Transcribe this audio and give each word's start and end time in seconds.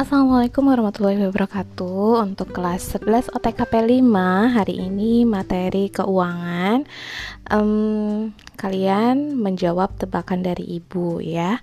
Assalamualaikum 0.00 0.64
warahmatullahi 0.64 1.28
wabarakatuh. 1.28 2.24
Untuk 2.24 2.56
kelas 2.56 2.96
11 2.96 3.36
OTKP 3.36 4.00
5 4.00 4.56
Hari 4.56 4.88
ini 4.88 5.28
materi 5.28 5.92
keuangan. 5.92 6.88
Um, 7.52 8.32
Kalian 8.56 9.36
menjawab 9.36 10.00
tebakan 10.00 10.40
dari 10.40 10.80
ibu 10.80 11.20
ya. 11.20 11.60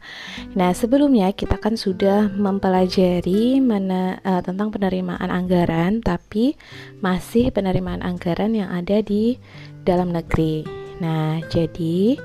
Nah 0.53 0.69
sebelumnya 0.77 1.33
kita 1.33 1.57
kan 1.57 1.81
sudah 1.81 2.29
mempelajari 2.29 3.57
mana, 3.57 4.21
uh, 4.21 4.45
Tentang 4.45 4.69
penerimaan 4.69 5.33
anggaran 5.33 6.05
Tapi 6.05 6.53
masih 7.01 7.49
penerimaan 7.49 8.05
anggaran 8.05 8.53
yang 8.53 8.69
ada 8.69 9.01
di 9.01 9.41
dalam 9.81 10.13
negeri. 10.13 10.61
Nah 11.01 11.41
jadi 11.49 12.21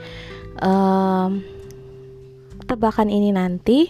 um, 0.61 1.41
Tebakan 2.69 3.09
ini 3.09 3.33
nanti 3.33 3.89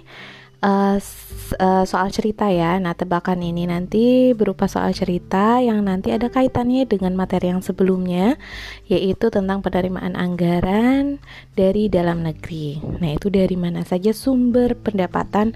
uh, 0.63 1.85
soal 1.85 2.09
cerita 2.15 2.49
ya. 2.49 2.79
Nah, 2.79 2.95
tebakan 2.95 3.43
ini 3.43 3.67
nanti 3.67 4.33
berupa 4.33 4.71
soal 4.71 4.95
cerita 4.95 5.59
yang 5.59 5.85
nanti 5.85 6.15
ada 6.15 6.31
kaitannya 6.31 6.87
dengan 6.87 7.19
materi 7.19 7.51
yang 7.51 7.61
sebelumnya, 7.61 8.39
yaitu 8.87 9.29
tentang 9.29 9.61
penerimaan 9.61 10.15
anggaran 10.15 11.19
dari 11.59 11.91
dalam 11.91 12.23
negeri. 12.23 12.79
Nah, 13.03 13.19
itu 13.19 13.29
dari 13.29 13.59
mana 13.59 13.83
saja 13.83 14.15
sumber 14.15 14.79
pendapatan 14.79 15.53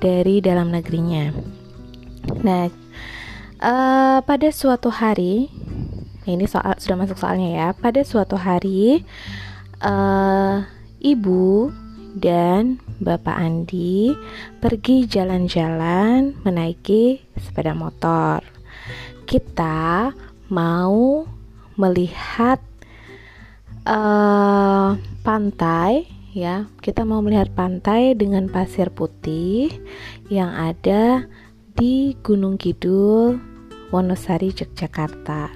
dari 0.00 0.40
dalam 0.40 0.72
negerinya. 0.72 1.30
Nah, 2.42 2.72
uh, 3.62 4.18
pada 4.24 4.48
suatu 4.50 4.90
hari, 4.90 5.52
ini 6.26 6.44
soal 6.48 6.74
sudah 6.80 6.96
masuk 6.98 7.20
soalnya 7.20 7.48
ya. 7.54 7.68
Pada 7.76 8.02
suatu 8.02 8.34
hari, 8.34 9.06
uh, 9.84 10.66
ibu 10.98 11.70
dan 12.16 12.80
Bapak 12.96 13.36
Andi 13.36 14.16
pergi 14.58 15.04
jalan-jalan 15.04 16.32
menaiki 16.40 17.20
sepeda 17.36 17.76
motor. 17.76 18.40
Kita 19.28 20.10
mau 20.48 21.28
melihat 21.76 22.58
uh, 23.84 24.96
pantai 25.20 26.08
ya. 26.32 26.68
Kita 26.80 27.04
mau 27.04 27.20
melihat 27.20 27.52
pantai 27.52 28.16
dengan 28.16 28.48
pasir 28.48 28.88
putih 28.88 29.72
yang 30.32 30.52
ada 30.52 31.28
di 31.76 32.16
Gunung 32.24 32.56
Kidul, 32.56 33.36
Wonosari, 33.92 34.56
Yogyakarta. 34.56 35.55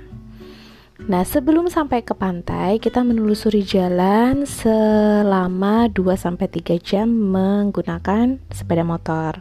Nah, 1.08 1.24
sebelum 1.24 1.72
sampai 1.72 2.04
ke 2.04 2.12
pantai, 2.12 2.76
kita 2.76 3.00
menelusuri 3.00 3.64
jalan 3.64 4.44
selama 4.44 5.88
2-3 5.88 6.76
jam 6.76 7.08
menggunakan 7.08 8.36
sepeda 8.52 8.84
motor. 8.84 9.40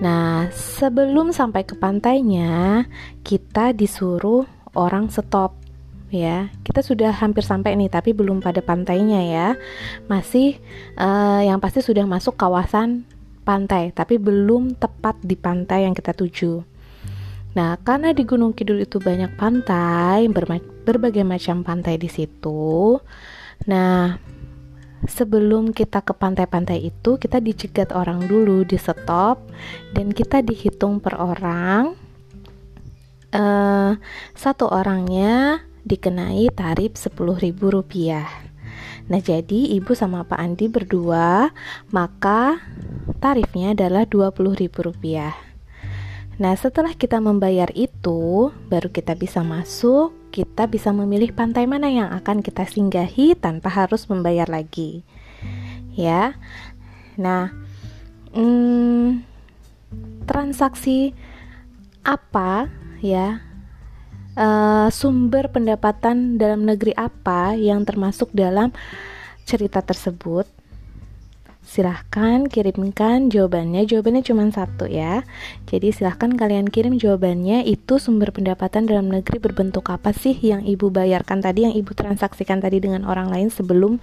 Nah, 0.00 0.48
sebelum 0.50 1.36
sampai 1.36 1.68
ke 1.68 1.76
pantainya, 1.76 2.88
kita 3.20 3.76
disuruh 3.76 4.48
orang 4.72 5.12
stop 5.12 5.54
ya. 6.08 6.48
Kita 6.64 6.80
sudah 6.80 7.12
hampir 7.12 7.44
sampai 7.44 7.76
nih, 7.76 7.92
tapi 7.92 8.16
belum 8.16 8.40
pada 8.40 8.64
pantainya 8.64 9.20
ya. 9.22 9.48
Masih 10.08 10.56
uh, 10.96 11.44
yang 11.44 11.60
pasti 11.60 11.84
sudah 11.84 12.08
masuk 12.08 12.40
kawasan 12.40 13.04
pantai, 13.44 13.92
tapi 13.92 14.16
belum 14.16 14.80
tepat 14.80 15.20
di 15.20 15.36
pantai 15.36 15.84
yang 15.84 15.92
kita 15.92 16.16
tuju. 16.16 16.71
Nah, 17.52 17.76
karena 17.84 18.16
di 18.16 18.24
Gunung 18.24 18.56
Kidul 18.56 18.80
itu 18.80 18.96
banyak 18.96 19.36
pantai, 19.36 20.24
berbagai 20.88 21.20
macam 21.20 21.60
pantai 21.60 22.00
di 22.00 22.08
situ. 22.08 22.96
Nah, 23.68 24.16
sebelum 25.04 25.76
kita 25.76 26.00
ke 26.00 26.16
pantai-pantai 26.16 26.80
itu, 26.80 27.20
kita 27.20 27.44
dicegat 27.44 27.92
orang 27.92 28.24
dulu, 28.24 28.64
di 28.64 28.80
stop, 28.80 29.44
dan 29.92 30.16
kita 30.16 30.40
dihitung 30.40 30.96
per 31.04 31.20
orang. 31.20 31.92
Uh, 33.32 33.96
satu 34.36 34.68
orangnya 34.68 35.64
dikenai 35.84 36.52
tarif 36.56 36.96
Rp10.000. 36.96 37.52
Nah, 39.12 39.20
jadi 39.20 39.60
ibu 39.76 39.92
sama 39.92 40.24
Pak 40.24 40.40
Andi 40.40 40.72
berdua, 40.72 41.52
maka 41.92 42.64
tarifnya 43.20 43.76
adalah 43.76 44.08
Rp20.000. 44.08 45.51
Nah, 46.40 46.56
setelah 46.56 46.96
kita 46.96 47.20
membayar 47.20 47.68
itu, 47.76 48.48
baru 48.72 48.88
kita 48.88 49.12
bisa 49.12 49.44
masuk. 49.44 50.16
Kita 50.32 50.64
bisa 50.64 50.88
memilih 50.96 51.28
pantai 51.36 51.68
mana 51.68 51.92
yang 51.92 52.08
akan 52.08 52.40
kita 52.40 52.64
singgahi 52.64 53.36
tanpa 53.36 53.68
harus 53.68 54.08
membayar 54.08 54.48
lagi, 54.48 55.04
ya. 55.92 56.40
Nah, 57.20 57.52
hmm, 58.32 59.20
transaksi 60.24 61.12
apa, 62.00 62.72
ya? 63.04 63.44
Uh, 64.32 64.88
sumber 64.88 65.52
pendapatan 65.52 66.40
dalam 66.40 66.64
negeri 66.64 66.96
apa 66.96 67.52
yang 67.52 67.84
termasuk 67.84 68.32
dalam 68.32 68.72
cerita 69.44 69.84
tersebut? 69.84 70.48
Silahkan 71.62 72.44
kirimkan 72.50 73.30
jawabannya. 73.30 73.86
Jawabannya 73.86 74.22
cuma 74.26 74.44
satu 74.50 74.90
ya. 74.90 75.22
Jadi 75.70 75.94
silahkan 75.94 76.34
kalian 76.34 76.68
kirim 76.68 76.98
jawabannya. 76.98 77.64
Itu 77.64 77.96
sumber 78.02 78.34
pendapatan 78.34 78.90
dalam 78.90 79.08
negeri 79.08 79.38
berbentuk 79.38 79.88
apa 79.88 80.10
sih 80.10 80.34
yang 80.34 80.66
ibu 80.66 80.90
bayarkan 80.90 81.40
tadi 81.40 81.64
yang 81.64 81.74
ibu 81.74 81.94
transaksikan 81.94 82.60
tadi 82.60 82.82
dengan 82.82 83.06
orang 83.06 83.30
lain 83.30 83.48
sebelum 83.48 84.02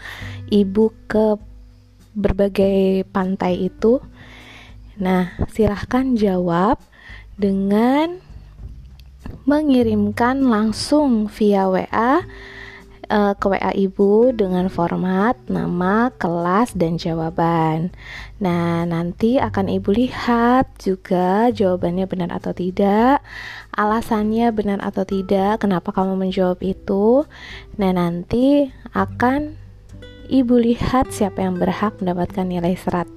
ibu 0.49 0.91
ke 1.05 1.37
berbagai 2.17 3.05
pantai 3.11 3.69
itu? 3.69 4.01
Nah 4.99 5.31
silahkan 5.51 6.15
jawab 6.17 6.79
dengan 7.39 8.19
mengirimkan 9.45 10.41
langsung 10.43 11.29
via 11.29 11.69
WA 11.69 12.25
uh, 13.09 13.33
ke 13.35 13.45
WA 13.49 13.73
ibu 13.75 14.31
dengan 14.31 14.69
format 14.71 15.35
nama, 15.49 16.13
kelas, 16.15 16.77
dan 16.77 16.95
jawaban. 16.95 17.91
Nah, 18.39 18.85
nanti 18.87 19.41
akan 19.41 19.67
ibu 19.67 19.91
lihat 19.91 20.69
juga 20.79 21.49
jawabannya 21.51 22.05
benar 22.07 22.29
atau 22.31 22.55
tidak, 22.55 23.19
alasannya 23.75 24.53
benar 24.55 24.79
atau 24.79 25.03
tidak, 25.03 25.65
kenapa 25.65 25.91
kamu 25.91 26.15
menjawab 26.15 26.61
itu. 26.63 27.25
Nah, 27.75 27.91
nanti 27.91 28.69
akan 28.95 29.57
ibu 30.29 30.55
lihat 30.61 31.09
siapa 31.09 31.41
yang 31.41 31.57
berhak 31.57 31.97
mendapatkan 31.97 32.45
nilai 32.45 32.77
100 32.77 33.09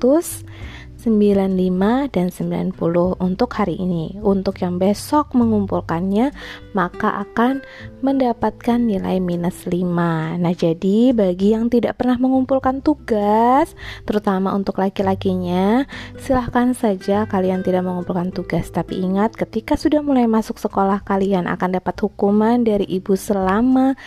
95 1.03 2.15
dan 2.15 2.31
90 2.31 3.19
untuk 3.19 3.51
hari 3.59 3.75
ini. 3.75 4.15
Untuk 4.23 4.63
yang 4.63 4.79
besok 4.79 5.35
mengumpulkannya 5.35 6.31
maka 6.79 7.27
akan 7.27 7.59
mendapatkan 8.07 8.79
nilai 8.79 9.19
minus 9.19 9.67
5. 9.67 10.39
Nah, 10.39 10.55
jadi 10.55 11.11
bagi 11.11 11.59
yang 11.59 11.67
tidak 11.67 11.99
pernah 11.99 12.15
mengumpulkan 12.23 12.79
tugas, 12.87 13.75
terutama 14.07 14.55
untuk 14.55 14.79
laki-lakinya, 14.79 15.83
silahkan 16.23 16.71
saja 16.73 17.27
kalian 17.27 17.67
tidak 17.67 17.83
mengumpulkan 17.83 18.31
tugas. 18.31 18.71
Tapi 18.71 19.03
ingat 19.03 19.35
ketika 19.35 19.75
sudah 19.75 19.99
mulai 20.07 20.31
masuk 20.31 20.62
sekolah 20.62 21.03
kalian 21.03 21.51
akan 21.51 21.83
dapat 21.83 21.99
hukuman 21.99 22.62
dari 22.62 22.87
ibu 22.87 23.19
selama 23.19 23.99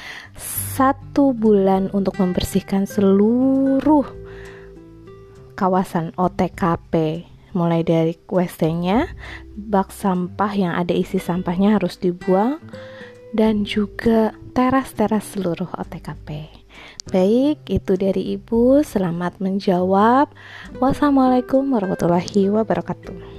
satu 0.76 1.36
bulan 1.36 1.92
untuk 1.92 2.16
membersihkan 2.24 2.88
seluruh 2.88 4.25
kawasan 5.56 6.12
OTKP 6.20 7.26
mulai 7.56 7.88
dari 7.88 8.20
WC-nya, 8.28 9.08
bak 9.56 9.90
sampah 9.90 10.52
yang 10.52 10.76
ada 10.76 10.92
isi 10.92 11.18
sampahnya 11.18 11.80
harus 11.80 11.96
dibuang 11.96 12.60
dan 13.32 13.64
juga 13.64 14.36
teras-teras 14.52 15.36
seluruh 15.36 15.72
OTKP. 15.80 16.52
Baik, 17.12 17.64
itu 17.72 17.94
dari 17.96 18.36
Ibu. 18.36 18.84
Selamat 18.84 19.40
menjawab. 19.40 20.32
Wassalamualaikum 20.84 21.64
warahmatullahi 21.72 22.52
wabarakatuh. 22.52 23.35